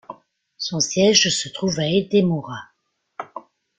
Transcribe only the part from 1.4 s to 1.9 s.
trouve à